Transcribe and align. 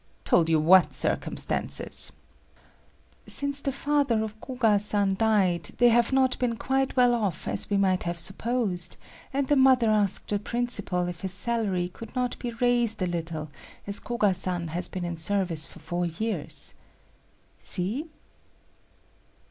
"Told 0.25 0.49
you 0.49 0.59
what 0.59 0.93
circumstances?" 0.93 2.11
"Since 3.27 3.61
the 3.61 3.71
father 3.71 4.23
of 4.23 4.41
Koga 4.41 4.79
san 4.79 5.13
died, 5.13 5.65
they 5.77 5.89
have 5.89 6.11
not 6.11 6.39
been 6.39 6.55
quite 6.55 6.95
well 6.95 7.13
off 7.13 7.47
as 7.47 7.69
we 7.69 7.77
might 7.77 8.01
have 8.01 8.19
supposed, 8.19 8.97
and 9.31 9.47
the 9.47 9.55
mother 9.55 9.91
asked 9.91 10.29
the 10.31 10.39
principal 10.39 11.07
if 11.07 11.21
his 11.21 11.33
salary 11.33 11.87
could 11.87 12.15
not 12.15 12.39
be 12.39 12.49
raised 12.49 12.99
a 13.03 13.05
little 13.05 13.51
as 13.85 13.99
Koga 13.99 14.33
san 14.33 14.69
has 14.69 14.89
been 14.89 15.05
in 15.05 15.17
service 15.17 15.67
for 15.67 15.77
four 15.77 16.07
years. 16.07 16.73
See?" 17.59 18.09